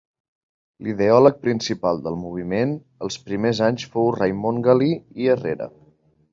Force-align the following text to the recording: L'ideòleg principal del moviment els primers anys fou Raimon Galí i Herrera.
L'ideòleg 0.87 1.35
principal 1.43 2.01
del 2.07 2.17
moviment 2.23 2.73
els 3.09 3.19
primers 3.29 3.63
anys 3.69 3.87
fou 3.95 4.11
Raimon 4.19 4.61
Galí 4.71 4.91
i 5.27 5.33
Herrera. 5.37 5.73